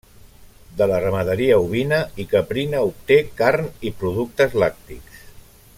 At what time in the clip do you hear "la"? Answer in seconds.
0.91-1.01